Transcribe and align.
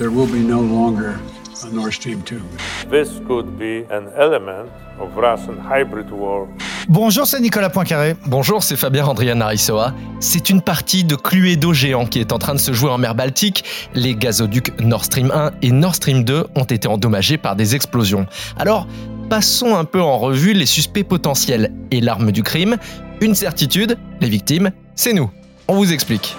there 0.00 0.10
will 0.10 0.26
be 0.26 0.40
no 0.40 0.62
longer 0.62 1.20
a 1.62 1.74
Nord 1.74 1.92
Stream 1.92 2.22
2. 2.22 2.40
This 2.90 3.20
could 3.28 3.58
be 3.58 3.84
an 3.90 4.08
element 4.16 4.70
of 4.98 5.14
Russian 5.14 5.58
hybrid 5.58 6.10
war. 6.10 6.48
Bonjour, 6.88 7.26
c'est 7.26 7.38
Nicolas 7.38 7.68
Poincaré. 7.68 8.16
Bonjour, 8.26 8.62
c'est 8.62 8.76
Fabien 8.76 9.04
Andrian 9.04 9.42
Arisoa. 9.42 9.92
C'est 10.18 10.48
une 10.48 10.62
partie 10.62 11.04
de 11.04 11.16
Cluedo 11.16 11.74
géant 11.74 12.06
qui 12.06 12.18
est 12.18 12.32
en 12.32 12.38
train 12.38 12.54
de 12.54 12.58
se 12.58 12.72
jouer 12.72 12.88
en 12.88 12.96
mer 12.96 13.14
Baltique. 13.14 13.62
Les 13.94 14.14
gazoducs 14.14 14.72
Nord 14.80 15.04
Stream 15.04 15.30
1 15.30 15.50
et 15.60 15.70
Nord 15.70 15.94
Stream 15.94 16.24
2 16.24 16.46
ont 16.54 16.64
été 16.64 16.88
endommagés 16.88 17.36
par 17.36 17.54
des 17.54 17.74
explosions. 17.74 18.26
Alors, 18.56 18.86
passons 19.28 19.76
un 19.76 19.84
peu 19.84 20.00
en 20.00 20.16
revue 20.16 20.54
les 20.54 20.66
suspects 20.66 21.04
potentiels 21.04 21.74
et 21.90 22.00
l'arme 22.00 22.32
du 22.32 22.42
crime. 22.42 22.78
Une 23.20 23.34
certitude, 23.34 23.98
les 24.22 24.30
victimes, 24.30 24.70
c'est 24.94 25.12
nous. 25.12 25.30
On 25.68 25.76
vous 25.76 25.92
explique. 25.92 26.36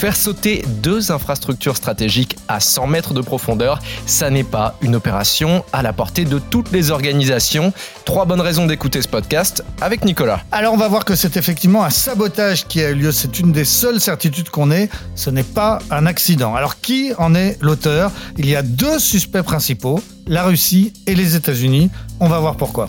Faire 0.00 0.16
sauter 0.16 0.64
deux 0.80 1.12
infrastructures 1.12 1.76
stratégiques 1.76 2.38
à 2.48 2.58
100 2.58 2.86
mètres 2.86 3.12
de 3.12 3.20
profondeur, 3.20 3.80
ça 4.06 4.30
n'est 4.30 4.44
pas 4.44 4.74
une 4.80 4.96
opération 4.96 5.62
à 5.74 5.82
la 5.82 5.92
portée 5.92 6.24
de 6.24 6.38
toutes 6.38 6.72
les 6.72 6.90
organisations. 6.90 7.74
Trois 8.06 8.24
bonnes 8.24 8.40
raisons 8.40 8.64
d'écouter 8.64 9.02
ce 9.02 9.08
podcast 9.08 9.62
avec 9.82 10.06
Nicolas. 10.06 10.40
Alors 10.52 10.72
on 10.72 10.78
va 10.78 10.88
voir 10.88 11.04
que 11.04 11.14
c'est 11.14 11.36
effectivement 11.36 11.84
un 11.84 11.90
sabotage 11.90 12.66
qui 12.66 12.82
a 12.82 12.92
eu 12.92 12.94
lieu. 12.94 13.12
C'est 13.12 13.40
une 13.40 13.52
des 13.52 13.66
seules 13.66 14.00
certitudes 14.00 14.48
qu'on 14.48 14.70
ait. 14.70 14.88
Ce 15.16 15.28
n'est 15.28 15.42
pas 15.42 15.80
un 15.90 16.06
accident. 16.06 16.54
Alors 16.54 16.80
qui 16.80 17.12
en 17.18 17.34
est 17.34 17.58
l'auteur? 17.60 18.10
Il 18.38 18.48
y 18.48 18.56
a 18.56 18.62
deux 18.62 18.98
suspects 18.98 19.42
principaux, 19.42 20.02
la 20.26 20.44
Russie 20.44 20.94
et 21.06 21.14
les 21.14 21.36
États-Unis. 21.36 21.90
On 22.20 22.28
va 22.28 22.38
voir 22.38 22.56
pourquoi. 22.56 22.88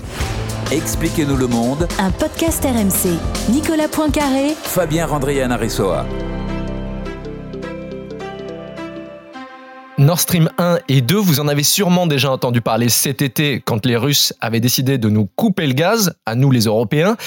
Expliquez-nous 0.72 1.36
le 1.36 1.48
monde. 1.48 1.90
Un 2.00 2.12
podcast 2.12 2.64
RMC. 2.64 3.20
Nicolas 3.50 3.90
Poincaré. 3.90 4.56
Fabien 4.64 5.08
Randrian 5.08 5.52
Aressoa. 5.52 6.06
Nord 10.02 10.20
Stream 10.20 10.50
1 10.58 10.80
et 10.90 11.02
2, 11.02 11.16
vous 11.16 11.40
en 11.40 11.48
avez 11.48 11.62
sûrement 11.62 12.08
déjà 12.08 12.32
entendu 12.32 12.60
parler 12.60 12.90
cet 12.90 13.22
été 13.22 13.62
quand 13.64 13.86
les 13.86 13.96
Russes 13.96 14.34
avaient 14.42 14.60
décidé 14.60 14.98
de 14.98 15.10
nous 15.10 15.28
couper 15.36 15.68
le 15.68 15.74
gaz, 15.74 16.16
à 16.26 16.34
nous 16.34 16.50
les 16.50 16.62
Européens. 16.62 17.18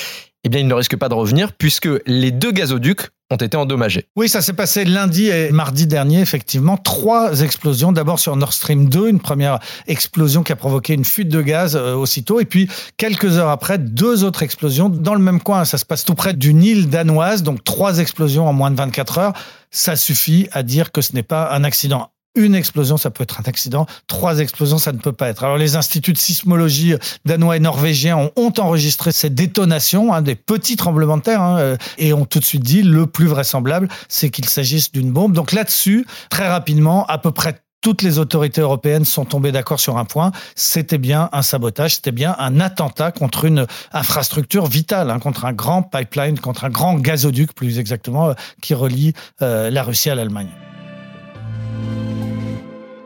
Eh 0.42 0.48
bien, 0.48 0.60
ils 0.60 0.66
ne 0.66 0.74
risquent 0.74 0.96
pas 0.96 1.08
de 1.08 1.14
revenir 1.14 1.52
puisque 1.52 1.88
les 2.06 2.32
deux 2.32 2.50
gazoducs 2.50 3.08
ont 3.30 3.36
été 3.36 3.56
endommagés. 3.56 4.06
Oui, 4.16 4.28
ça 4.28 4.42
s'est 4.42 4.52
passé 4.52 4.84
lundi 4.84 5.28
et 5.28 5.52
mardi 5.52 5.86
dernier, 5.86 6.20
effectivement. 6.20 6.76
Trois 6.76 7.42
explosions. 7.42 7.92
D'abord 7.92 8.18
sur 8.18 8.34
Nord 8.34 8.52
Stream 8.52 8.88
2, 8.88 9.08
une 9.08 9.20
première 9.20 9.60
explosion 9.86 10.42
qui 10.42 10.52
a 10.52 10.56
provoqué 10.56 10.94
une 10.94 11.04
fuite 11.04 11.28
de 11.28 11.42
gaz 11.42 11.76
euh, 11.76 11.94
aussitôt. 11.94 12.40
Et 12.40 12.44
puis, 12.44 12.68
quelques 12.96 13.38
heures 13.38 13.50
après, 13.50 13.78
deux 13.78 14.24
autres 14.24 14.42
explosions 14.42 14.88
dans 14.88 15.14
le 15.14 15.20
même 15.20 15.40
coin. 15.40 15.64
Ça 15.64 15.78
se 15.78 15.84
passe 15.84 16.04
tout 16.04 16.14
près 16.14 16.34
d'une 16.34 16.62
île 16.62 16.90
danoise. 16.90 17.44
Donc, 17.44 17.62
trois 17.62 17.98
explosions 17.98 18.48
en 18.48 18.52
moins 18.52 18.72
de 18.72 18.76
24 18.76 19.18
heures. 19.18 19.32
Ça 19.70 19.94
suffit 19.94 20.48
à 20.52 20.64
dire 20.64 20.92
que 20.92 21.00
ce 21.00 21.14
n'est 21.14 21.22
pas 21.22 21.50
un 21.52 21.64
accident 21.64 22.10
une 22.34 22.54
explosion, 22.54 22.96
ça 22.96 23.10
peut 23.10 23.22
être 23.22 23.40
un 23.40 23.48
accident. 23.48 23.86
Trois 24.06 24.38
explosions, 24.38 24.78
ça 24.78 24.92
ne 24.92 24.98
peut 24.98 25.12
pas 25.12 25.28
être. 25.28 25.44
Alors, 25.44 25.56
les 25.56 25.76
instituts 25.76 26.12
de 26.12 26.18
sismologie 26.18 26.94
danois 27.24 27.56
et 27.56 27.60
norvégiens 27.60 28.16
ont, 28.16 28.30
ont 28.36 28.52
enregistré 28.58 29.12
ces 29.12 29.30
détonations, 29.30 30.12
hein, 30.12 30.22
des 30.22 30.34
petits 30.34 30.76
tremblements 30.76 31.16
de 31.16 31.22
terre, 31.22 31.42
hein, 31.42 31.58
euh, 31.58 31.76
et 31.98 32.12
ont 32.12 32.24
tout 32.24 32.40
de 32.40 32.44
suite 32.44 32.62
dit 32.62 32.82
le 32.82 33.06
plus 33.06 33.26
vraisemblable, 33.26 33.88
c'est 34.08 34.30
qu'il 34.30 34.48
s'agisse 34.48 34.92
d'une 34.92 35.12
bombe. 35.12 35.32
Donc 35.32 35.52
là-dessus, 35.52 36.06
très 36.30 36.48
rapidement, 36.48 37.06
à 37.06 37.18
peu 37.18 37.30
près 37.30 37.60
toutes 37.84 38.00
les 38.00 38.18
autorités 38.18 38.62
européennes 38.62 39.04
sont 39.04 39.26
tombées 39.26 39.52
d'accord 39.52 39.78
sur 39.78 39.98
un 39.98 40.06
point, 40.06 40.32
c'était 40.54 40.96
bien 40.96 41.28
un 41.32 41.42
sabotage, 41.42 41.96
c'était 41.96 42.12
bien 42.12 42.34
un 42.38 42.58
attentat 42.58 43.12
contre 43.12 43.44
une 43.44 43.66
infrastructure 43.92 44.66
vitale, 44.66 45.10
hein, 45.10 45.18
contre 45.18 45.44
un 45.44 45.52
grand 45.52 45.82
pipeline, 45.82 46.38
contre 46.38 46.64
un 46.64 46.70
grand 46.70 46.94
gazoduc 46.94 47.54
plus 47.54 47.78
exactement, 47.78 48.30
euh, 48.30 48.34
qui 48.62 48.72
relie 48.72 49.12
euh, 49.42 49.68
la 49.68 49.82
Russie 49.82 50.08
à 50.08 50.14
l'Allemagne. 50.14 50.48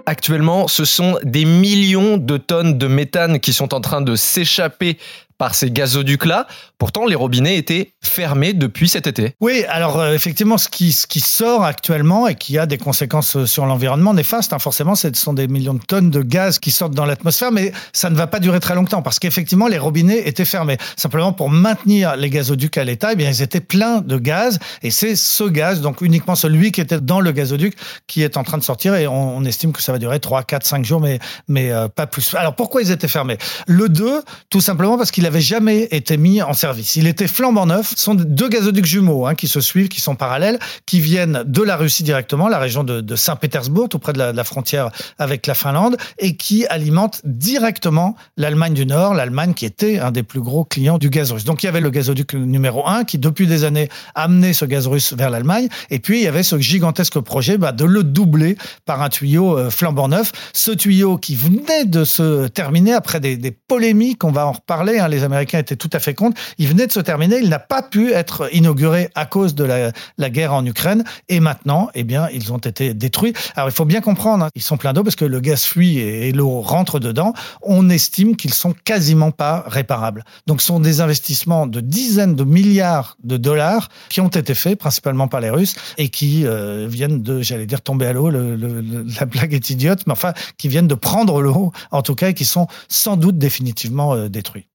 Actuellement, 0.08 0.68
ce 0.68 0.86
sont 0.86 1.18
des 1.22 1.44
millions 1.44 2.16
de 2.16 2.38
tonnes 2.38 2.78
de 2.78 2.86
méthane 2.86 3.40
qui 3.40 3.52
sont 3.52 3.74
en 3.74 3.82
train 3.82 4.00
de 4.00 4.16
s'échapper 4.16 4.96
par 5.38 5.54
ces 5.54 5.70
gazoducs-là. 5.70 6.46
Pourtant, 6.76 7.06
les 7.06 7.14
robinets 7.14 7.56
étaient 7.56 7.92
fermés 8.02 8.52
depuis 8.52 8.88
cet 8.88 9.06
été. 9.06 9.34
Oui, 9.40 9.64
alors 9.68 9.98
euh, 9.98 10.12
effectivement, 10.12 10.58
ce 10.58 10.68
qui, 10.68 10.92
sort 10.92 11.64
actuellement 11.64 12.28
et 12.28 12.34
qui 12.34 12.58
a 12.58 12.66
des 12.66 12.78
conséquences 12.78 13.36
euh, 13.36 13.46
sur 13.46 13.66
l'environnement 13.66 14.14
néfastes, 14.14 14.52
hein, 14.52 14.58
forcément, 14.58 14.94
ce 14.94 15.08
sont 15.14 15.32
des 15.32 15.48
millions 15.48 15.74
de 15.74 15.82
tonnes 15.82 16.10
de 16.10 16.22
gaz 16.22 16.58
qui 16.58 16.70
sortent 16.70 16.94
dans 16.94 17.04
l'atmosphère, 17.04 17.52
mais 17.52 17.72
ça 17.92 18.10
ne 18.10 18.16
va 18.16 18.26
pas 18.26 18.40
durer 18.40 18.60
très 18.60 18.74
longtemps 18.74 19.02
parce 19.02 19.18
qu'effectivement, 19.18 19.68
les 19.68 19.78
robinets 19.78 20.28
étaient 20.28 20.44
fermés. 20.44 20.78
Simplement 20.96 21.32
pour 21.32 21.50
maintenir 21.50 22.16
les 22.16 22.30
gazoducs 22.30 22.76
à 22.76 22.84
l'état, 22.84 23.12
eh 23.12 23.16
bien, 23.16 23.30
ils 23.30 23.42
étaient 23.42 23.60
pleins 23.60 24.00
de 24.00 24.18
gaz 24.18 24.58
et 24.82 24.90
c'est 24.90 25.16
ce 25.16 25.44
gaz, 25.44 25.80
donc 25.80 26.00
uniquement 26.00 26.34
celui 26.34 26.72
qui 26.72 26.80
était 26.80 27.00
dans 27.00 27.20
le 27.20 27.32
gazoduc, 27.32 27.76
qui 28.06 28.22
est 28.22 28.36
en 28.36 28.42
train 28.42 28.58
de 28.58 28.64
sortir 28.64 28.94
et 28.94 29.06
on, 29.06 29.36
on 29.36 29.44
estime 29.44 29.72
que 29.72 29.82
ça 29.82 29.92
va 29.92 29.98
durer 29.98 30.20
3, 30.20 30.42
4, 30.42 30.66
5 30.66 30.84
jours, 30.84 31.00
mais, 31.00 31.18
mais 31.46 31.70
euh, 31.70 31.88
pas 31.88 32.06
plus. 32.06 32.34
Alors 32.34 32.54
pourquoi 32.54 32.82
ils 32.82 32.90
étaient 32.90 33.08
fermés? 33.08 33.38
Le 33.66 33.88
2, 33.88 34.22
tout 34.50 34.60
simplement 34.60 34.96
parce 34.98 35.10
qu'il 35.10 35.26
n'avait 35.28 35.40
jamais 35.42 35.88
été 35.90 36.16
mis 36.16 36.40
en 36.40 36.54
service. 36.54 36.96
Il 36.96 37.06
était 37.06 37.28
flambant 37.28 37.66
neuf. 37.66 37.92
Ce 37.96 38.02
sont 38.04 38.14
deux 38.14 38.48
gazoducs 38.48 38.86
jumeaux 38.86 39.26
hein, 39.26 39.34
qui 39.34 39.46
se 39.46 39.60
suivent, 39.60 39.88
qui 39.88 40.00
sont 40.00 40.14
parallèles, 40.14 40.58
qui 40.86 41.00
viennent 41.00 41.42
de 41.46 41.62
la 41.62 41.76
Russie 41.76 42.02
directement, 42.02 42.48
la 42.48 42.58
région 42.58 42.82
de, 42.82 43.16
Saint-Pétersbourg, 43.16 43.88
tout 43.88 43.98
près 43.98 44.12
de 44.12 44.18
la, 44.18 44.32
de 44.32 44.36
la, 44.36 44.44
frontière 44.44 44.90
avec 45.18 45.46
la 45.46 45.54
Finlande, 45.54 45.96
et 46.18 46.36
qui 46.36 46.66
alimentent 46.66 47.20
directement 47.24 48.16
l'Allemagne 48.36 48.72
du 48.72 48.86
Nord, 48.86 49.14
l'Allemagne 49.14 49.52
qui 49.52 49.66
était 49.66 49.98
un 49.98 50.10
des 50.12 50.22
plus 50.22 50.40
gros 50.40 50.64
clients 50.64 50.98
du 50.98 51.10
gaz 51.10 51.32
russe. 51.32 51.44
Donc 51.44 51.62
il 51.62 51.66
y 51.66 51.68
avait 51.68 51.80
le 51.80 51.90
gazoduc 51.90 52.32
numéro 52.34 52.86
1 52.86 53.04
qui, 53.04 53.18
depuis 53.18 53.46
des 53.46 53.64
années, 53.64 53.88
amenait 54.14 54.54
ce 54.54 54.64
gaz 54.64 54.86
russe 54.86 55.12
vers 55.12 55.28
l'Allemagne, 55.28 55.68
et 55.90 55.98
puis 55.98 56.20
il 56.20 56.24
y 56.24 56.28
avait 56.28 56.42
ce 56.42 56.58
gigantesque 56.58 57.18
projet 57.20 57.58
bah, 57.58 57.72
de 57.72 57.84
le 57.84 58.02
doubler 58.02 58.56
par 58.86 59.02
un 59.02 59.10
tuyau 59.10 59.58
euh, 59.58 59.70
flambant 59.70 60.08
neuf. 60.08 60.32
Ce 60.54 60.70
tuyau 60.70 61.18
qui 61.18 61.34
venait 61.34 61.84
de 61.84 62.04
se 62.04 62.46
terminer 62.48 62.94
après 62.94 63.20
des, 63.20 63.36
des 63.36 63.50
polémiques, 63.50 64.24
on 64.24 64.32
va 64.32 64.46
en 64.46 64.52
reparler, 64.52 64.98
hein, 64.98 65.08
les 65.08 65.17
Américains 65.24 65.58
étaient 65.58 65.76
tout 65.76 65.90
à 65.92 65.98
fait 65.98 66.14
contre, 66.14 66.40
il 66.58 66.68
venait 66.68 66.86
de 66.86 66.92
se 66.92 67.00
terminer, 67.00 67.38
il 67.38 67.48
n'a 67.48 67.58
pas 67.58 67.82
pu 67.82 68.12
être 68.12 68.48
inauguré 68.52 69.10
à 69.14 69.26
cause 69.26 69.54
de 69.54 69.64
la, 69.64 70.30
guerre 70.30 70.52
en 70.52 70.64
Ukraine, 70.64 71.04
et 71.28 71.40
maintenant, 71.40 71.88
eh 71.94 72.04
bien, 72.04 72.28
ils 72.32 72.52
ont 72.52 72.58
été 72.58 72.94
détruits. 72.94 73.32
Alors 73.56 73.68
il 73.68 73.72
faut 73.72 73.84
bien 73.84 74.00
comprendre, 74.00 74.46
hein, 74.46 74.50
ils 74.54 74.62
sont 74.62 74.76
pleins 74.76 74.92
d'eau 74.92 75.02
parce 75.02 75.16
que 75.16 75.24
le 75.24 75.40
gaz 75.40 75.64
fuit 75.64 75.98
et, 75.98 76.32
l'eau 76.32 76.60
rentre 76.60 77.00
dedans, 77.00 77.32
on 77.62 77.88
estime 77.88 78.36
qu'ils 78.36 78.54
sont 78.54 78.74
quasiment 78.84 79.30
pas 79.30 79.64
réparables. 79.66 80.24
Donc 80.46 80.60
ce 80.60 80.68
sont 80.68 80.80
des 80.80 81.00
investissements 81.00 81.66
de 81.66 81.80
dizaines 81.80 82.36
de 82.36 82.44
milliards 82.44 83.16
de 83.24 83.36
dollars 83.36 83.88
qui 84.08 84.20
ont 84.20 84.28
été 84.28 84.54
faits 84.54 84.78
principalement 84.78 85.28
par 85.28 85.40
les 85.40 85.50
Russes 85.50 85.74
et 85.96 86.08
qui 86.08 86.46
euh, 86.46 86.86
viennent 86.88 87.22
de, 87.22 87.40
j'allais 87.40 87.66
dire, 87.66 87.80
tomber 87.80 88.06
à 88.06 88.12
l'eau, 88.12 88.30
le, 88.30 88.56
le, 88.56 89.04
la 89.18 89.26
blague 89.26 89.54
est 89.54 89.70
idiote, 89.70 90.06
mais 90.06 90.12
enfin, 90.12 90.32
qui 90.56 90.68
viennent 90.68 90.88
de 90.88 90.94
prendre 90.94 91.40
l'eau, 91.40 91.72
en 91.90 92.02
tout 92.02 92.14
cas, 92.14 92.28
et 92.28 92.34
qui 92.34 92.44
sont 92.44 92.66
sans 92.88 93.16
doute 93.16 93.38
définitivement 93.38 94.14
euh, 94.14 94.28
détruits. 94.28 94.66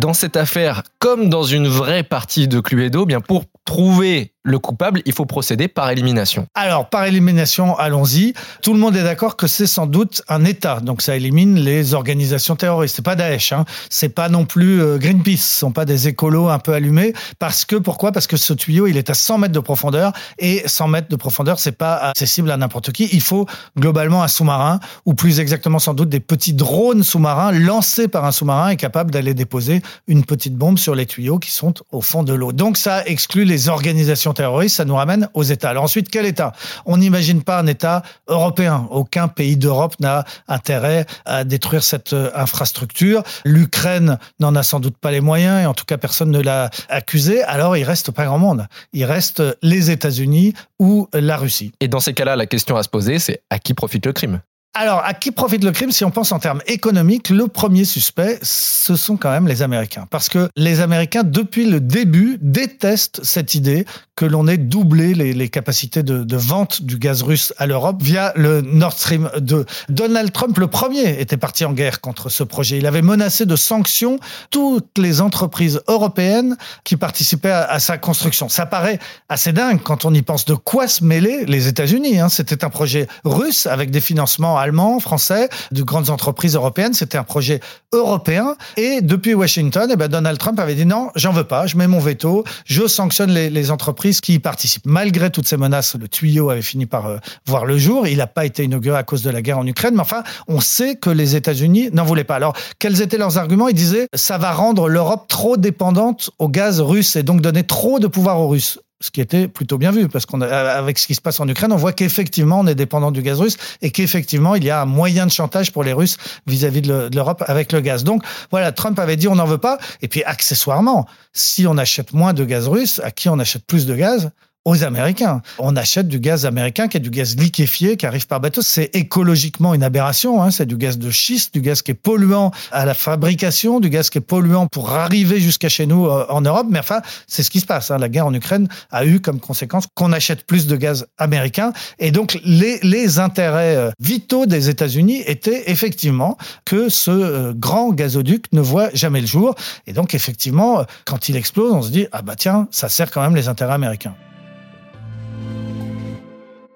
Dans 0.00 0.14
cette 0.14 0.38
affaire, 0.38 0.82
comme 0.98 1.28
dans 1.28 1.42
une 1.42 1.68
vraie 1.68 2.02
partie 2.02 2.48
de 2.48 2.58
Cluedo, 2.58 3.04
bien 3.04 3.20
pour 3.20 3.44
trouver 3.66 4.32
le 4.42 4.58
coupable, 4.58 5.02
il 5.04 5.12
faut 5.12 5.26
procéder 5.26 5.68
par 5.68 5.90
élimination. 5.90 6.46
Alors, 6.54 6.88
par 6.88 7.04
élimination, 7.04 7.76
allons-y. 7.76 8.32
Tout 8.62 8.72
le 8.72 8.78
monde 8.78 8.96
est 8.96 9.02
d'accord 9.02 9.36
que 9.36 9.46
c'est 9.46 9.66
sans 9.66 9.86
doute 9.86 10.22
un 10.28 10.44
État. 10.44 10.80
Donc, 10.80 11.02
ça 11.02 11.14
élimine 11.14 11.56
les 11.56 11.92
organisations 11.92 12.56
terroristes. 12.56 12.96
C'est 12.96 13.04
pas 13.04 13.16
Daesh, 13.16 13.52
hein. 13.52 13.66
C'est 13.90 14.08
pas 14.08 14.30
non 14.30 14.46
plus 14.46 14.80
euh, 14.80 14.98
Greenpeace. 14.98 15.36
Ce 15.36 15.58
sont 15.58 15.72
pas 15.72 15.84
des 15.84 16.08
écolos 16.08 16.48
un 16.48 16.58
peu 16.58 16.72
allumés. 16.72 17.12
Parce 17.38 17.66
que, 17.66 17.76
pourquoi? 17.76 18.12
Parce 18.12 18.26
que 18.26 18.38
ce 18.38 18.54
tuyau, 18.54 18.86
il 18.86 18.96
est 18.96 19.10
à 19.10 19.14
100 19.14 19.38
mètres 19.38 19.52
de 19.52 19.60
profondeur. 19.60 20.12
Et 20.38 20.62
100 20.66 20.88
mètres 20.88 21.08
de 21.08 21.16
profondeur, 21.16 21.60
c'est 21.60 21.72
pas 21.72 21.96
accessible 21.96 22.50
à 22.50 22.56
n'importe 22.56 22.92
qui. 22.92 23.08
Il 23.12 23.20
faut 23.20 23.46
globalement 23.78 24.22
un 24.22 24.28
sous-marin, 24.28 24.80
ou 25.04 25.12
plus 25.12 25.40
exactement 25.40 25.78
sans 25.78 25.92
doute 25.92 26.08
des 26.08 26.20
petits 26.20 26.54
drones 26.54 27.02
sous-marins 27.02 27.52
lancés 27.52 28.08
par 28.08 28.24
un 28.24 28.32
sous-marin 28.32 28.70
et 28.70 28.76
capable 28.76 29.10
d'aller 29.10 29.34
déposer 29.34 29.82
une 30.06 30.24
petite 30.24 30.54
bombe 30.54 30.78
sur 30.78 30.94
les 30.94 31.04
tuyaux 31.04 31.38
qui 31.38 31.50
sont 31.50 31.74
au 31.92 32.00
fond 32.00 32.22
de 32.22 32.32
l'eau. 32.32 32.52
Donc, 32.52 32.78
ça 32.78 33.04
exclut 33.04 33.44
les 33.44 33.68
organisations 33.68 34.29
terroristes, 34.32 34.76
ça 34.76 34.84
nous 34.84 34.96
ramène 34.96 35.28
aux 35.34 35.42
États. 35.42 35.70
Alors 35.70 35.84
ensuite, 35.84 36.08
quel 36.10 36.26
État? 36.26 36.52
On 36.86 36.96
n'imagine 36.96 37.42
pas 37.42 37.58
un 37.58 37.66
État 37.66 38.02
européen. 38.28 38.86
Aucun 38.90 39.28
pays 39.28 39.56
d'Europe 39.56 39.94
n'a 40.00 40.24
intérêt 40.48 41.06
à 41.24 41.44
détruire 41.44 41.82
cette 41.82 42.12
euh, 42.12 42.30
infrastructure. 42.34 43.22
L'Ukraine 43.44 44.18
n'en 44.38 44.54
a 44.54 44.62
sans 44.62 44.80
doute 44.80 44.96
pas 44.96 45.10
les 45.10 45.20
moyens, 45.20 45.62
et 45.62 45.66
en 45.66 45.74
tout 45.74 45.84
cas, 45.84 45.98
personne 45.98 46.30
ne 46.30 46.40
l'a 46.40 46.70
accusé. 46.88 47.42
Alors, 47.42 47.76
il 47.76 47.84
reste 47.84 48.10
pas 48.10 48.24
grand 48.24 48.38
monde. 48.38 48.66
Il 48.92 49.04
reste 49.04 49.42
les 49.62 49.90
États-Unis 49.90 50.54
ou 50.78 51.08
la 51.12 51.36
Russie. 51.36 51.72
Et 51.80 51.88
dans 51.88 52.00
ces 52.00 52.14
cas-là, 52.14 52.36
la 52.36 52.46
question 52.46 52.76
à 52.76 52.82
se 52.82 52.88
poser, 52.88 53.18
c'est 53.18 53.42
à 53.50 53.58
qui 53.58 53.74
profite 53.74 54.06
le 54.06 54.12
crime? 54.12 54.40
Alors, 54.72 55.02
à 55.04 55.14
qui 55.14 55.32
profite 55.32 55.64
le 55.64 55.72
crime 55.72 55.90
Si 55.90 56.04
on 56.04 56.12
pense 56.12 56.30
en 56.30 56.38
termes 56.38 56.62
économiques, 56.68 57.28
le 57.30 57.48
premier 57.48 57.84
suspect, 57.84 58.38
ce 58.42 58.94
sont 58.94 59.16
quand 59.16 59.32
même 59.32 59.48
les 59.48 59.62
Américains. 59.62 60.06
Parce 60.10 60.28
que 60.28 60.48
les 60.54 60.80
Américains, 60.80 61.24
depuis 61.24 61.66
le 61.66 61.80
début, 61.80 62.38
détestent 62.40 63.20
cette 63.24 63.56
idée 63.56 63.84
que 64.14 64.24
l'on 64.24 64.46
ait 64.46 64.58
doublé 64.58 65.14
les, 65.14 65.48
capacités 65.48 66.04
de, 66.04 66.36
vente 66.36 66.82
du 66.82 66.98
gaz 66.98 67.22
russe 67.22 67.52
à 67.58 67.66
l'Europe 67.66 68.00
via 68.00 68.32
le 68.36 68.60
Nord 68.60 68.92
Stream 68.92 69.28
2. 69.40 69.64
Donald 69.88 70.30
Trump, 70.30 70.56
le 70.58 70.68
premier, 70.68 71.20
était 71.20 71.38
parti 71.38 71.64
en 71.64 71.72
guerre 71.72 72.00
contre 72.00 72.28
ce 72.28 72.44
projet. 72.44 72.78
Il 72.78 72.86
avait 72.86 73.02
menacé 73.02 73.46
de 73.46 73.56
sanctions 73.56 74.20
toutes 74.50 74.98
les 74.98 75.20
entreprises 75.20 75.80
européennes 75.88 76.56
qui 76.84 76.96
participaient 76.96 77.50
à, 77.50 77.64
à 77.64 77.80
sa 77.80 77.98
construction. 77.98 78.48
Ça 78.48 78.66
paraît 78.66 79.00
assez 79.28 79.52
dingue 79.52 79.80
quand 79.82 80.04
on 80.04 80.14
y 80.14 80.22
pense 80.22 80.44
de 80.44 80.54
quoi 80.54 80.86
se 80.86 81.02
mêler 81.02 81.44
les 81.46 81.66
États-Unis. 81.66 82.20
Hein? 82.20 82.28
C'était 82.28 82.62
un 82.64 82.70
projet 82.70 83.08
russe 83.24 83.66
avec 83.66 83.90
des 83.90 84.00
financements 84.00 84.59
allemands, 84.60 85.00
français, 85.00 85.48
de 85.72 85.82
grandes 85.82 86.10
entreprises 86.10 86.54
européennes. 86.54 86.94
C'était 86.94 87.18
un 87.18 87.24
projet 87.24 87.60
européen. 87.92 88.56
Et 88.76 89.00
depuis 89.00 89.34
Washington, 89.34 89.90
eh 89.92 89.96
ben 89.96 90.08
Donald 90.08 90.38
Trump 90.38 90.58
avait 90.58 90.74
dit 90.74 90.86
non, 90.86 91.10
j'en 91.16 91.32
veux 91.32 91.44
pas, 91.44 91.66
je 91.66 91.76
mets 91.76 91.86
mon 91.86 91.98
veto, 91.98 92.44
je 92.64 92.86
sanctionne 92.86 93.30
les, 93.30 93.50
les, 93.50 93.70
entreprises 93.70 94.20
qui 94.20 94.34
y 94.34 94.38
participent. 94.38 94.86
Malgré 94.86 95.30
toutes 95.30 95.46
ces 95.46 95.56
menaces, 95.56 95.96
le 95.96 96.08
tuyau 96.08 96.50
avait 96.50 96.62
fini 96.62 96.86
par 96.86 97.06
euh, 97.06 97.18
voir 97.46 97.64
le 97.64 97.78
jour. 97.78 98.06
Il 98.06 98.18
n'a 98.18 98.26
pas 98.26 98.44
été 98.44 98.64
inauguré 98.64 98.98
à 98.98 99.02
cause 99.02 99.22
de 99.22 99.30
la 99.30 99.42
guerre 99.42 99.58
en 99.58 99.66
Ukraine, 99.66 99.94
mais 99.94 100.00
enfin, 100.00 100.22
on 100.48 100.60
sait 100.60 100.96
que 100.96 101.10
les 101.10 101.36
États-Unis 101.36 101.90
n'en 101.92 102.04
voulaient 102.04 102.24
pas. 102.24 102.36
Alors, 102.36 102.56
quels 102.78 103.02
étaient 103.02 103.18
leurs 103.18 103.38
arguments? 103.38 103.68
Ils 103.68 103.74
disaient 103.74 104.06
ça 104.14 104.38
va 104.38 104.52
rendre 104.52 104.88
l'Europe 104.88 105.26
trop 105.28 105.56
dépendante 105.56 106.30
au 106.38 106.48
gaz 106.48 106.80
russe 106.80 107.16
et 107.16 107.22
donc 107.22 107.40
donner 107.40 107.64
trop 107.64 107.98
de 107.98 108.06
pouvoir 108.06 108.40
aux 108.40 108.48
Russes 108.48 108.78
ce 109.00 109.10
qui 109.10 109.20
était 109.20 109.48
plutôt 109.48 109.78
bien 109.78 109.92
vu, 109.92 110.08
parce 110.08 110.26
qu'on 110.26 110.40
avec 110.42 110.98
ce 110.98 111.06
qui 111.06 111.14
se 111.14 111.20
passe 111.20 111.40
en 111.40 111.48
Ukraine, 111.48 111.72
on 111.72 111.76
voit 111.76 111.92
qu'effectivement 111.92 112.60
on 112.60 112.66
est 112.66 112.74
dépendant 112.74 113.10
du 113.10 113.22
gaz 113.22 113.40
russe 113.40 113.56
et 113.80 113.90
qu'effectivement 113.90 114.54
il 114.54 114.64
y 114.64 114.70
a 114.70 114.82
un 114.82 114.84
moyen 114.84 115.26
de 115.26 115.32
chantage 115.32 115.72
pour 115.72 115.84
les 115.84 115.92
Russes 115.92 116.18
vis-à-vis 116.46 116.82
de 116.82 117.08
l'Europe 117.14 117.42
avec 117.46 117.72
le 117.72 117.80
gaz. 117.80 118.04
Donc 118.04 118.22
voilà, 118.50 118.72
Trump 118.72 118.98
avait 118.98 119.16
dit 119.16 119.26
on 119.28 119.36
n'en 119.36 119.46
veut 119.46 119.58
pas, 119.58 119.78
et 120.02 120.08
puis 120.08 120.22
accessoirement, 120.24 121.06
si 121.32 121.66
on 121.66 121.78
achète 121.78 122.12
moins 122.12 122.34
de 122.34 122.44
gaz 122.44 122.68
russe, 122.68 123.00
à 123.02 123.10
qui 123.10 123.28
on 123.28 123.38
achète 123.38 123.64
plus 123.64 123.86
de 123.86 123.94
gaz 123.94 124.30
aux 124.66 124.84
Américains. 124.84 125.40
On 125.58 125.74
achète 125.74 126.06
du 126.06 126.20
gaz 126.20 126.44
américain 126.44 126.86
qui 126.86 126.98
est 126.98 127.00
du 127.00 127.10
gaz 127.10 127.36
liquéfié 127.36 127.96
qui 127.96 128.04
arrive 128.04 128.26
par 128.26 128.40
bateau. 128.40 128.60
C'est 128.62 128.94
écologiquement 128.94 129.72
une 129.72 129.82
aberration. 129.82 130.42
Hein. 130.42 130.50
C'est 130.50 130.66
du 130.66 130.76
gaz 130.76 130.98
de 130.98 131.10
schiste, 131.10 131.54
du 131.54 131.62
gaz 131.62 131.80
qui 131.80 131.92
est 131.92 131.94
polluant 131.94 132.50
à 132.70 132.84
la 132.84 132.92
fabrication, 132.92 133.80
du 133.80 133.88
gaz 133.88 134.10
qui 134.10 134.18
est 134.18 134.22
polluant 134.22 134.66
pour 134.66 134.90
arriver 134.90 135.40
jusqu'à 135.40 135.70
chez 135.70 135.86
nous 135.86 136.06
euh, 136.06 136.26
en 136.28 136.42
Europe. 136.42 136.66
Mais 136.68 136.78
enfin, 136.78 137.00
c'est 137.26 137.42
ce 137.42 137.50
qui 137.50 137.60
se 137.60 137.66
passe. 137.66 137.90
Hein. 137.90 137.98
La 137.98 138.10
guerre 138.10 138.26
en 138.26 138.34
Ukraine 138.34 138.68
a 138.90 139.06
eu 139.06 139.20
comme 139.20 139.40
conséquence 139.40 139.86
qu'on 139.94 140.12
achète 140.12 140.44
plus 140.44 140.66
de 140.66 140.76
gaz 140.76 141.06
américain. 141.16 141.72
Et 141.98 142.10
donc, 142.10 142.38
les, 142.44 142.78
les 142.82 143.18
intérêts 143.18 143.76
euh, 143.76 143.90
vitaux 143.98 144.44
des 144.44 144.68
États-Unis 144.68 145.22
étaient 145.26 145.70
effectivement 145.70 146.36
que 146.66 146.90
ce 146.90 147.10
euh, 147.10 147.52
grand 147.54 147.92
gazoduc 147.92 148.44
ne 148.52 148.60
voit 148.60 148.90
jamais 148.92 149.22
le 149.22 149.26
jour. 149.26 149.54
Et 149.86 149.94
donc, 149.94 150.14
effectivement, 150.14 150.84
quand 151.06 151.30
il 151.30 151.36
explose, 151.36 151.72
on 151.72 151.82
se 151.82 151.90
dit, 151.90 152.06
ah 152.12 152.20
bah 152.20 152.36
tiens, 152.36 152.68
ça 152.70 152.90
sert 152.90 153.10
quand 153.10 153.22
même 153.22 153.34
les 153.34 153.48
intérêts 153.48 153.74
américains. 153.74 154.14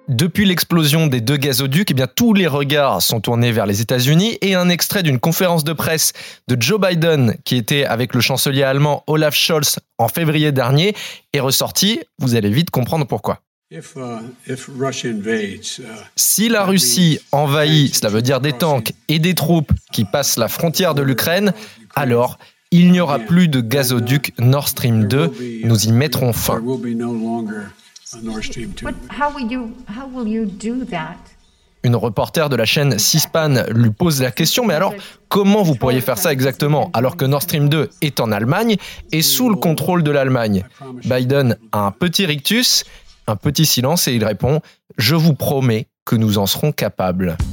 Depuis 0.09 0.45
l'explosion 0.45 1.07
des 1.07 1.23
deux 1.23 1.39
gazoducs, 1.39 1.91
eh 1.91 1.95
bien, 1.95 2.07
tous 2.07 2.35
les 2.35 2.47
regards 2.47 3.01
sont 3.01 3.21
tournés 3.21 3.53
vers 3.53 3.65
les 3.65 3.81
États-Unis 3.81 4.37
et 4.43 4.55
un 4.55 4.69
extrait 4.69 5.03
d'une 5.03 5.19
conférence 5.19 5.65
de 5.65 5.73
presse 5.73 6.13
de 6.47 6.61
Joe 6.61 6.79
Biden, 6.79 7.37
qui 7.45 7.57
était 7.57 7.87
avec 7.87 8.15
le 8.15 8.21
chancelier 8.21 8.65
allemand 8.65 9.03
Olaf 9.07 9.35
Scholz 9.35 9.79
en 9.97 10.09
février 10.09 10.53
dernier, 10.53 10.95
est 11.33 11.41
ressorti. 11.41 12.01
Vous 12.19 12.35
allez 12.35 12.51
vite 12.51 12.71
comprendre 12.71 13.07
pourquoi. 13.07 13.41
Uh, 13.71 13.79
uh, 14.47 14.53
si 16.17 16.49
la 16.51 16.65
Russie 16.65 17.19
envahit, 17.33 17.95
cela 17.97 18.11
veut 18.11 18.23
dire 18.23 18.41
des 18.43 18.53
tanks 18.53 18.93
et 19.09 19.19
des 19.19 19.35
troupes 19.35 19.73
qui 19.91 20.05
passent 20.05 20.37
la 20.37 20.49
frontière 20.49 20.95
de 20.95 21.01
l'Ukraine, 21.01 21.55
alors 21.95 22.39
il 22.71 22.93
n'y 22.93 23.01
aura 23.01 23.21
plus 23.21 23.49
de 23.49 23.61
gazoduc 23.61 24.35
Nord 24.39 24.69
Stream 24.69 25.09
2. 25.09 25.63
Nous 25.65 25.87
y 25.87 25.93
mettrons 25.93 26.33
fin. 26.35 26.63
Une 31.83 31.97
reporter 31.97 32.49
de 32.49 32.57
la 32.57 32.65
chaîne 32.65 32.99
C-SPAN 32.99 33.65
lui 33.71 33.91
pose 33.91 34.23
la 34.23 34.31
question, 34.31 34.65
mais 34.65 34.73
alors 34.73 34.95
comment 35.29 35.63
vous 35.63 35.75
pourriez 35.75 36.01
faire 36.01 36.17
ça 36.17 36.33
exactement 36.33 36.91
alors 36.95 37.17
que 37.17 37.27
Nord 37.27 37.43
Stream 37.43 37.69
2 37.69 37.91
est 38.01 38.21
en 38.21 38.33
Allemagne 38.33 38.77
et 39.13 39.21
sous 39.21 39.51
le 39.51 39.57
contrôle 39.57 40.03
de 40.03 40.11
l'Allemagne? 40.11 40.65
Biden 41.05 41.59
a 41.73 41.81
un 41.81 41.91
petit 41.91 42.25
rictus, 42.25 42.85
un 43.27 43.37
petit 43.37 43.67
silence 43.67 44.09
et 44.09 44.15
il 44.15 44.25
répond⁇ 44.25 44.57
Je 44.97 45.15
vous 45.15 45.35
promets 45.35 45.89
que 46.07 46.17
nous 46.17 46.39
en 46.39 46.47
serons 46.47 46.73
capables⁇ 46.73 47.37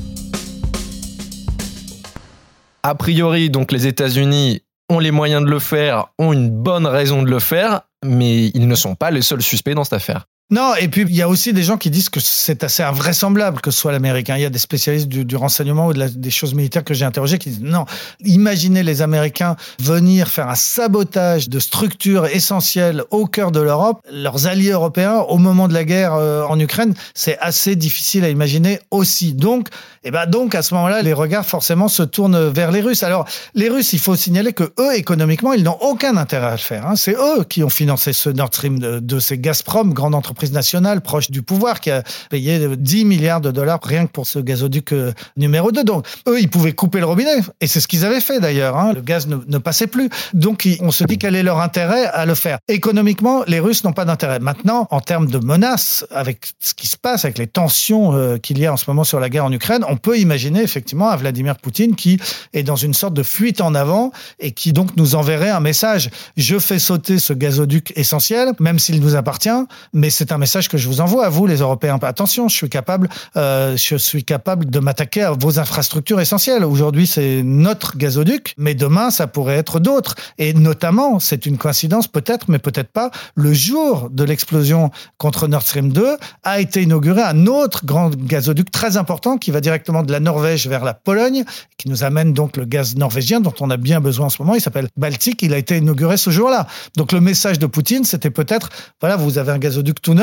A 2.84 2.96
priori, 2.96 3.50
donc 3.50 3.74
les 3.74 3.86
États-Unis 3.86 4.62
ont 4.90 5.00
les 5.00 5.12
moyens 5.12 5.44
de 5.44 5.50
le 5.50 5.60
faire, 5.60 6.08
ont 6.19 6.31
une 6.34 6.50
bonne 6.50 6.88
raison 6.88 7.22
de 7.22 7.30
le 7.30 7.40
faire, 7.40 7.81
mais 8.06 8.48
ils 8.48 8.68
ne 8.68 8.75
sont 8.75 8.96
pas 8.96 9.12
les 9.12 9.22
seuls 9.22 9.42
suspects 9.42 9.74
dans 9.74 9.84
cette 9.84 9.94
affaire. 9.94 10.25
Non, 10.51 10.75
et 10.75 10.89
puis 10.89 11.06
il 11.07 11.15
y 11.15 11.21
a 11.21 11.30
aussi 11.30 11.53
des 11.53 11.63
gens 11.63 11.77
qui 11.77 11.89
disent 11.89 12.09
que 12.09 12.19
c'est 12.19 12.65
assez 12.65 12.83
invraisemblable 12.83 13.62
que 13.62 13.71
ce 13.71 13.80
soit 13.80 13.94
l'Américain. 13.94 14.36
Il 14.36 14.42
y 14.42 14.45
a 14.45 14.50
des 14.50 14.59
spécialistes 14.59 15.07
du, 15.07 15.36
renseignement 15.38 15.88
ou 15.88 15.94
de 15.94 16.07
des 16.07 16.30
choses 16.30 16.53
militaires 16.53 16.83
que 16.83 16.94
j'ai 16.94 17.06
interrogés 17.06 17.38
qui 17.38 17.51
disent 17.51 17.62
non, 17.62 17.86
imaginez 18.25 18.83
les 18.83 19.01
Américains 19.01 19.56
venir 19.80 20.27
faire 20.27 20.50
un 20.50 20.56
sabotage 20.56 21.48
de 21.48 21.57
structures 21.59 22.25
essentielles 22.25 23.03
au 23.12 23.27
cœur 23.27 23.51
de 23.51 23.62
l'Europe, 23.62 24.06
leurs 24.12 24.45
alliés 24.45 24.71
européens 24.71 25.19
au 25.30 25.38
moment 25.38 25.69
de 25.69 25.74
la 25.74 25.86
guerre 25.86 26.15
euh, 26.15 26.44
en 26.44 26.59
Ukraine, 26.59 26.95
c'est 27.13 27.38
assez 27.39 27.77
difficile 27.77 28.25
à 28.25 28.30
imaginer 28.30 28.81
aussi. 28.92 29.33
Donc, 29.33 29.69
eh 30.03 30.12
ben 30.12 30.25
donc 30.25 30.53
à 30.53 30.63
ce 30.63 30.74
moment-là, 30.74 31.01
les 31.01 31.13
regards 31.13 31.45
forcément 31.45 31.88
se 31.88 32.03
tournent 32.03 32.50
vers 32.50 32.71
les 32.71 32.81
Russes. 32.81 33.03
Alors 33.03 33.25
les 33.56 33.69
Russes, 33.69 33.94
il 33.94 34.00
faut 34.00 34.18
signaler 34.18 34.51
que 34.51 34.74
eux 34.80 34.95
économiquement, 34.95 35.53
ils 35.53 35.63
n'ont 35.63 35.77
aucun 35.80 36.18
intérêt 36.18 36.48
à 36.48 36.51
le 36.51 36.57
faire. 36.57 36.88
Hein. 36.88 36.98
C'est 36.98 37.15
eux 37.15 37.45
qui 37.48 37.63
ont 37.63 37.69
financé 37.69 38.12
ce 38.12 38.30
Nord 38.30 38.48
Stream 38.48 38.80
de, 38.80 39.00
de 39.00 39.19
ces 39.19 39.38
Gazprom, 39.38 39.94
grande 39.94 40.13
entreprise 40.13 40.40
nationale 40.49 41.01
proche 41.01 41.29
du 41.29 41.41
pouvoir 41.43 41.79
qui 41.79 41.91
a 41.91 42.03
payé 42.29 42.75
10 42.75 43.05
milliards 43.05 43.41
de 43.41 43.51
dollars 43.51 43.79
rien 43.83 44.07
que 44.07 44.11
pour 44.11 44.27
ce 44.27 44.39
gazoduc 44.39 44.93
euh, 44.93 45.13
numéro 45.38 45.71
2. 45.71 45.83
Donc, 45.83 46.05
eux, 46.27 46.39
ils 46.39 46.49
pouvaient 46.49 46.73
couper 46.73 46.99
le 46.99 47.05
robinet. 47.05 47.38
Et 47.59 47.67
c'est 47.67 47.79
ce 47.79 47.88
qu'ils 47.88 48.05
avaient 48.05 48.21
fait 48.21 48.39
d'ailleurs. 48.39 48.77
Hein. 48.77 48.93
Le 48.93 49.01
gaz 49.01 49.27
ne, 49.27 49.57
passait 49.57 49.88
plus. 49.88 50.09
Donc, 50.33 50.67
on 50.79 50.91
se 50.91 51.03
dit 51.03 51.17
quel 51.17 51.35
est 51.35 51.43
leur 51.43 51.59
intérêt 51.59 52.05
à 52.05 52.25
le 52.25 52.35
faire. 52.35 52.57
Économiquement, 52.67 53.43
les 53.47 53.59
Russes 53.59 53.83
n'ont 53.83 53.93
pas 53.93 54.05
d'intérêt. 54.05 54.39
Maintenant, 54.39 54.88
en 54.91 55.01
termes 55.01 55.27
de 55.27 55.38
menaces, 55.38 56.05
avec 56.11 56.51
ce 56.59 56.73
qui 56.73 56.88
se 56.88 56.97
passe, 56.97 57.25
avec 57.25 57.38
les 57.38 57.47
tensions 57.47 58.13
euh, 58.13 58.38
qu'il 58.38 58.59
y 58.59 58.65
a 58.65 58.73
en 58.73 58.77
ce 58.77 58.85
moment 58.88 59.03
sur 59.03 59.19
la 59.19 59.29
guerre 59.29 59.45
en 59.45 59.51
Ukraine, 59.51 59.83
on 59.88 59.97
peut 59.97 60.17
imaginer 60.17 60.61
effectivement 60.61 61.09
à 61.09 61.15
Vladimir 61.15 61.57
Poutine 61.57 61.95
qui 61.95 62.19
est 62.53 62.63
dans 62.63 62.75
une 62.75 62.93
sorte 62.93 63.13
de 63.13 63.23
fuite 63.23 63.61
en 63.61 63.75
avant 63.75 64.11
et 64.39 64.51
qui 64.51 64.73
donc 64.73 64.95
nous 64.97 65.15
enverrait 65.15 65.49
un 65.49 65.59
message. 65.59 66.09
Je 66.38 66.57
fais 66.59 66.79
sauter 66.79 67.19
ce 67.19 67.33
gazoduc 67.33 67.93
essentiel, 67.95 68.53
même 68.59 68.79
s'il 68.79 68.99
nous 69.01 69.15
appartient, 69.15 69.49
mais 69.93 70.09
c'est 70.09 70.31
un 70.31 70.38
message 70.38 70.69
que 70.69 70.78
je 70.78 70.88
vous 70.88 71.01
envoie 71.01 71.25
à 71.25 71.30
vous, 71.30 71.48
les 71.48 71.57
Européens. 71.57 72.00
Attention, 72.01 72.48
je 72.48 72.56
suis 72.56 72.69
capable, 72.69 73.10
euh, 73.36 73.75
je 73.78 73.95
suis 73.95 74.24
capable 74.24 74.69
de 74.69 74.80
m'attaquer 74.80 75.24
à 75.24 75.31
vos 75.31 75.60
infrastructures 75.60 76.19
essentielles. 76.19 76.63
Aujourd'hui, 76.63 77.07
c'est 77.07 77.44
notre 77.44 77.98
gazoduc, 77.98 78.54
mais 78.57 78.74
demain, 78.74 79.12
ça 79.12 79.28
pourrait 79.28 79.57
être 79.57 79.80
d'autres. 79.80 80.16
Et 80.38 80.54
notamment, 80.54 81.20
c'est 81.20 81.46
une 81.46 81.58
coïncidence 81.58 82.08
peut-être, 82.08 82.50
mais 82.50 82.60
peut-être 82.60 82.91
pas, 82.91 83.12
le 83.36 83.53
jour 83.53 84.10
de 84.10 84.24
l'explosion 84.24 84.91
contre 85.17 85.48
Nord 85.48 85.62
Stream 85.62 85.91
2 85.91 86.17
a 86.44 86.60
été 86.60 86.82
inauguré 86.82 87.22
un 87.22 87.46
autre 87.48 87.86
grand 87.86 88.10
gazoduc 88.15 88.72
très 88.72 88.98
important 88.98 89.38
qui 89.38 89.51
va 89.51 89.62
directement 89.62 90.03
de 90.03 90.12
la 90.12 90.20
Norvège 90.20 90.67
vers 90.67 90.84
la 90.84 90.94
Pologne, 90.94 91.44
qui 91.77 91.89
nous 91.89 92.03
amène 92.03 92.34
donc 92.34 92.58
le 92.58 92.65
gaz 92.65 92.96
norvégien 92.96 93.41
dont 93.41 93.53
on 93.60 93.70
a 93.70 93.77
bien 93.77 94.00
besoin 94.00 94.27
en 94.27 94.29
ce 94.29 94.41
moment. 94.41 94.55
Il 94.55 94.62
s'appelle 94.62 94.88
Baltique. 94.98 95.41
Il 95.41 95.53
a 95.53 95.58
été 95.58 95.77
inauguré 95.77 96.17
ce 96.17 96.29
jour-là. 96.29 96.67
Donc 96.96 97.12
le 97.12 97.22
message 97.22 97.60
de 97.60 97.65
Poutine, 97.65 98.03
c'était 98.03 98.29
peut-être, 98.29 98.70
voilà, 99.00 99.15
vous 99.15 99.38
avez 99.38 99.51
un 99.51 99.60
gazoduc 99.60 100.01
tout 100.01 100.13
neuf 100.13 100.21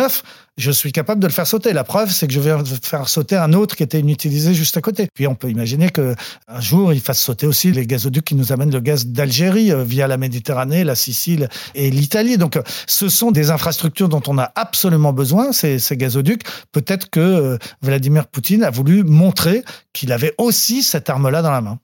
je 0.56 0.70
suis 0.72 0.92
capable 0.92 1.20
de 1.20 1.26
le 1.26 1.32
faire 1.32 1.46
sauter. 1.46 1.72
La 1.72 1.84
preuve, 1.84 2.10
c'est 2.10 2.26
que 2.26 2.32
je 2.32 2.40
vais 2.40 2.56
faire 2.82 3.08
sauter 3.08 3.36
un 3.36 3.52
autre 3.52 3.76
qui 3.76 3.84
était 3.84 4.00
inutilisé 4.00 4.54
juste 4.54 4.76
à 4.76 4.80
côté. 4.80 5.08
Puis 5.14 5.26
on 5.26 5.34
peut 5.34 5.48
imaginer 5.48 5.90
que 5.90 6.14
un 6.48 6.60
jour, 6.60 6.92
il 6.92 7.00
fasse 7.00 7.20
sauter 7.20 7.46
aussi 7.46 7.70
les 7.70 7.86
gazoducs 7.86 8.24
qui 8.24 8.34
nous 8.34 8.52
amènent 8.52 8.72
le 8.72 8.80
gaz 8.80 9.06
d'Algérie 9.06 9.72
euh, 9.72 9.84
via 9.84 10.08
la 10.08 10.16
Méditerranée, 10.16 10.84
la 10.84 10.96
Sicile 10.96 11.48
et 11.74 11.90
l'Italie. 11.90 12.38
Donc, 12.38 12.58
ce 12.86 13.08
sont 13.08 13.30
des 13.30 13.50
infrastructures 13.50 14.08
dont 14.08 14.22
on 14.26 14.36
a 14.38 14.50
absolument 14.56 15.12
besoin, 15.12 15.52
ces, 15.52 15.78
ces 15.78 15.96
gazoducs. 15.96 16.42
Peut-être 16.72 17.08
que 17.08 17.20
euh, 17.20 17.58
Vladimir 17.80 18.26
Poutine 18.26 18.64
a 18.64 18.70
voulu 18.70 19.04
montrer 19.04 19.62
qu'il 19.92 20.12
avait 20.12 20.34
aussi 20.38 20.82
cette 20.82 21.08
arme-là 21.08 21.42
dans 21.42 21.52
la 21.52 21.60
main. 21.60 21.78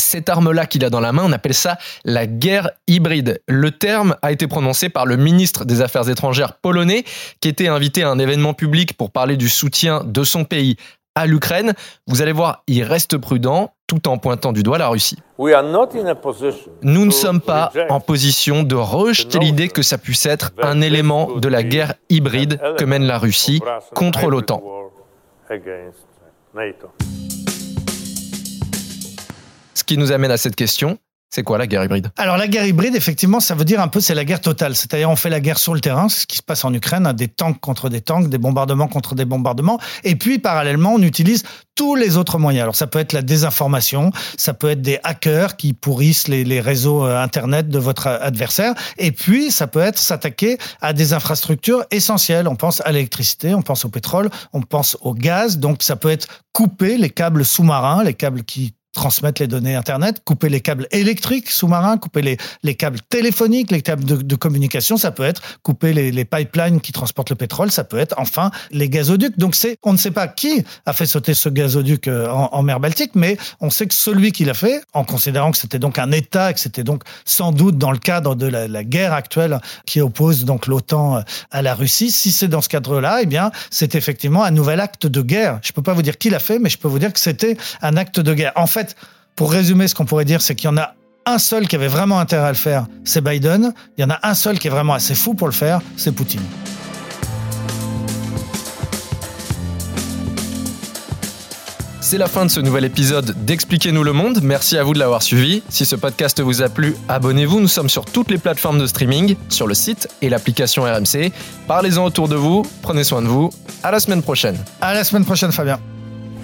Cette 0.00 0.28
arme-là 0.28 0.66
qu'il 0.66 0.84
a 0.84 0.90
dans 0.90 1.00
la 1.00 1.12
main, 1.12 1.22
on 1.24 1.32
appelle 1.32 1.54
ça 1.54 1.78
la 2.04 2.26
guerre 2.26 2.70
hybride. 2.88 3.40
Le 3.46 3.70
terme 3.70 4.16
a 4.22 4.32
été 4.32 4.46
prononcé 4.46 4.88
par 4.88 5.06
le 5.06 5.16
ministre 5.16 5.64
des 5.64 5.82
Affaires 5.82 6.08
étrangères 6.08 6.54
polonais, 6.54 7.04
qui 7.40 7.48
était 7.48 7.68
invité 7.68 8.02
à 8.02 8.10
un 8.10 8.18
événement 8.18 8.54
public 8.54 8.96
pour 8.96 9.10
parler 9.10 9.36
du 9.36 9.48
soutien 9.48 10.02
de 10.04 10.24
son 10.24 10.44
pays 10.44 10.76
à 11.14 11.26
l'Ukraine. 11.26 11.74
Vous 12.06 12.22
allez 12.22 12.32
voir, 12.32 12.62
il 12.66 12.82
reste 12.82 13.18
prudent 13.18 13.72
tout 13.86 14.08
en 14.08 14.18
pointant 14.18 14.52
du 14.52 14.62
doigt 14.62 14.78
la 14.78 14.88
Russie. 14.88 15.18
Nous 16.82 17.06
ne 17.06 17.10
sommes 17.10 17.40
pas 17.40 17.72
en 17.88 18.00
position 18.00 18.62
de 18.62 18.76
rejeter 18.76 19.38
l'idée 19.38 19.68
que 19.68 19.82
ça 19.82 19.98
puisse 19.98 20.26
être 20.26 20.52
un 20.62 20.80
élément 20.80 21.36
de 21.36 21.48
la 21.48 21.62
guerre 21.62 21.94
hybride 22.08 22.60
que 22.78 22.84
mène 22.84 23.04
la 23.04 23.18
Russie 23.18 23.60
contre 23.94 24.30
l'OTAN. 24.30 24.62
Qui 29.90 29.98
nous 29.98 30.12
amène 30.12 30.30
à 30.30 30.36
cette 30.36 30.54
question, 30.54 30.98
c'est 31.30 31.42
quoi 31.42 31.58
la 31.58 31.66
guerre 31.66 31.82
hybride? 31.82 32.12
Alors 32.16 32.36
la 32.36 32.46
guerre 32.46 32.64
hybride, 32.64 32.94
effectivement, 32.94 33.40
ça 33.40 33.56
veut 33.56 33.64
dire 33.64 33.80
un 33.80 33.88
peu 33.88 33.98
c'est 33.98 34.14
la 34.14 34.24
guerre 34.24 34.40
totale. 34.40 34.76
C'est-à-dire 34.76 35.10
on 35.10 35.16
fait 35.16 35.30
la 35.30 35.40
guerre 35.40 35.58
sur 35.58 35.74
le 35.74 35.80
terrain, 35.80 36.08
c'est 36.08 36.20
ce 36.20 36.26
qui 36.28 36.36
se 36.36 36.44
passe 36.44 36.64
en 36.64 36.72
Ukraine, 36.72 37.08
hein, 37.08 37.12
des 37.12 37.26
tanks 37.26 37.58
contre 37.58 37.88
des 37.88 38.00
tanks, 38.00 38.28
des 38.28 38.38
bombardements 38.38 38.86
contre 38.86 39.16
des 39.16 39.24
bombardements. 39.24 39.80
Et 40.04 40.14
puis 40.14 40.38
parallèlement, 40.38 40.94
on 40.94 41.02
utilise 41.02 41.42
tous 41.74 41.96
les 41.96 42.16
autres 42.16 42.38
moyens. 42.38 42.62
Alors 42.62 42.76
ça 42.76 42.86
peut 42.86 43.00
être 43.00 43.12
la 43.12 43.22
désinformation, 43.22 44.12
ça 44.36 44.54
peut 44.54 44.70
être 44.70 44.80
des 44.80 45.00
hackers 45.02 45.56
qui 45.56 45.72
pourrissent 45.72 46.28
les, 46.28 46.44
les 46.44 46.60
réseaux 46.60 47.04
euh, 47.04 47.20
Internet 47.20 47.68
de 47.68 47.80
votre 47.80 48.06
adversaire. 48.06 48.74
Et 48.96 49.10
puis 49.10 49.50
ça 49.50 49.66
peut 49.66 49.80
être 49.80 49.98
s'attaquer 49.98 50.56
à 50.80 50.92
des 50.92 51.14
infrastructures 51.14 51.84
essentielles. 51.90 52.46
On 52.46 52.54
pense 52.54 52.80
à 52.84 52.92
l'électricité, 52.92 53.54
on 53.56 53.62
pense 53.62 53.84
au 53.84 53.88
pétrole, 53.88 54.30
on 54.52 54.62
pense 54.62 54.96
au 55.00 55.14
gaz. 55.14 55.58
Donc 55.58 55.82
ça 55.82 55.96
peut 55.96 56.10
être 56.10 56.28
couper 56.52 56.96
les 56.96 57.10
câbles 57.10 57.44
sous-marins, 57.44 58.04
les 58.04 58.14
câbles 58.14 58.44
qui 58.44 58.72
transmettre 58.92 59.40
les 59.40 59.46
données 59.48 59.76
Internet, 59.76 60.22
couper 60.24 60.48
les 60.48 60.60
câbles 60.60 60.86
électriques 60.90 61.50
sous-marins, 61.50 61.96
couper 61.96 62.22
les, 62.22 62.36
les 62.62 62.74
câbles 62.74 63.00
téléphoniques, 63.08 63.70
les 63.70 63.82
câbles 63.82 64.04
de, 64.04 64.36
communication, 64.36 64.96
ça 64.96 65.10
peut 65.10 65.24
être 65.24 65.42
couper 65.62 65.92
les, 65.92 66.10
les, 66.10 66.24
pipelines 66.24 66.80
qui 66.80 66.92
transportent 66.92 67.30
le 67.30 67.36
pétrole, 67.36 67.70
ça 67.70 67.84
peut 67.84 67.98
être 67.98 68.14
enfin 68.18 68.50
les 68.70 68.88
gazoducs. 68.88 69.38
Donc 69.38 69.54
c'est, 69.54 69.76
on 69.82 69.92
ne 69.92 69.98
sait 69.98 70.10
pas 70.10 70.28
qui 70.28 70.64
a 70.86 70.92
fait 70.92 71.06
sauter 71.06 71.34
ce 71.34 71.48
gazoduc 71.48 72.08
euh, 72.08 72.28
en, 72.30 72.62
mer 72.62 72.80
Baltique, 72.80 73.12
mais 73.14 73.36
on 73.60 73.70
sait 73.70 73.86
que 73.86 73.94
celui 73.94 74.32
qui 74.32 74.44
l'a 74.44 74.54
fait, 74.54 74.82
en 74.92 75.04
considérant 75.04 75.50
que 75.50 75.58
c'était 75.58 75.78
donc 75.78 75.98
un 75.98 76.10
État 76.10 76.52
que 76.52 76.60
c'était 76.60 76.84
donc 76.84 77.02
sans 77.24 77.52
doute 77.52 77.76
dans 77.76 77.92
le 77.92 77.98
cadre 77.98 78.34
de 78.34 78.46
la, 78.46 78.84
guerre 78.84 79.12
actuelle 79.12 79.60
qui 79.84 80.00
oppose 80.00 80.44
donc 80.44 80.66
l'OTAN 80.66 81.18
euh, 81.18 81.20
à 81.50 81.60
la 81.60 81.74
Russie, 81.74 82.10
si 82.10 82.32
c'est 82.32 82.48
dans 82.48 82.62
ce 82.62 82.68
cadre-là, 82.68 83.20
eh 83.22 83.26
bien 83.26 83.50
c'est 83.70 83.94
effectivement 83.94 84.42
un 84.42 84.50
nouvel 84.50 84.80
acte 84.80 85.06
de 85.06 85.20
guerre. 85.20 85.60
Je 85.62 85.72
peux 85.72 85.82
pas 85.82 85.92
vous 85.92 86.02
dire 86.02 86.16
qui 86.16 86.30
l'a 86.30 86.38
fait, 86.38 86.58
mais 86.58 86.70
je 86.70 86.78
peux 86.78 86.88
vous 86.88 86.98
dire 86.98 87.12
que 87.12 87.20
c'était 87.20 87.56
un 87.82 87.96
acte 87.96 88.20
de 88.20 88.34
guerre. 88.34 88.52
En 88.56 88.66
fait, 88.80 88.96
pour 89.36 89.52
résumer, 89.52 89.88
ce 89.88 89.94
qu'on 89.94 90.06
pourrait 90.06 90.24
dire, 90.24 90.42
c'est 90.42 90.54
qu'il 90.54 90.66
y 90.66 90.72
en 90.72 90.76
a 90.76 90.94
un 91.26 91.38
seul 91.38 91.68
qui 91.68 91.76
avait 91.76 91.88
vraiment 91.88 92.18
intérêt 92.18 92.46
à 92.46 92.50
le 92.50 92.56
faire, 92.56 92.86
c'est 93.04 93.22
Biden. 93.22 93.72
Il 93.96 94.02
y 94.02 94.04
en 94.04 94.10
a 94.10 94.18
un 94.22 94.34
seul 94.34 94.58
qui 94.58 94.68
est 94.68 94.70
vraiment 94.70 94.94
assez 94.94 95.14
fou 95.14 95.34
pour 95.34 95.48
le 95.48 95.52
faire, 95.52 95.80
c'est 95.96 96.12
Poutine. 96.12 96.42
C'est 102.00 102.18
la 102.18 102.26
fin 102.26 102.44
de 102.44 102.50
ce 102.50 102.58
nouvel 102.58 102.84
épisode 102.84 103.36
d'Expliquez-nous 103.44 104.02
le 104.02 104.12
monde. 104.12 104.40
Merci 104.42 104.76
à 104.76 104.82
vous 104.82 104.94
de 104.94 104.98
l'avoir 104.98 105.22
suivi. 105.22 105.62
Si 105.68 105.86
ce 105.86 105.94
podcast 105.94 106.40
vous 106.40 106.60
a 106.60 106.68
plu, 106.68 106.96
abonnez-vous. 107.08 107.60
Nous 107.60 107.68
sommes 107.68 107.88
sur 107.88 108.04
toutes 108.04 108.32
les 108.32 108.38
plateformes 108.38 108.80
de 108.80 108.86
streaming, 108.86 109.36
sur 109.48 109.68
le 109.68 109.74
site 109.74 110.08
et 110.20 110.28
l'application 110.28 110.82
RMC. 110.82 111.30
Parlez-en 111.68 112.04
autour 112.04 112.28
de 112.28 112.34
vous. 112.34 112.66
Prenez 112.82 113.04
soin 113.04 113.22
de 113.22 113.28
vous. 113.28 113.50
À 113.84 113.92
la 113.92 114.00
semaine 114.00 114.22
prochaine. 114.22 114.56
À 114.80 114.92
la 114.92 115.04
semaine 115.04 115.24
prochaine, 115.24 115.52
Fabien. 115.52 115.78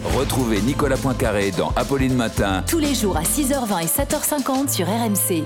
Retrouvez 0.05 0.61
Nicolas 0.61 0.97
Poincaré 0.97 1.50
dans 1.50 1.73
Apolline 1.76 2.15
Matin. 2.15 2.62
Tous 2.67 2.79
les 2.79 2.95
jours 2.95 3.17
à 3.17 3.23
6h20 3.23 3.83
et 3.83 3.87
7h50 3.87 4.69
sur 4.71 4.87
RMC. 4.87 5.45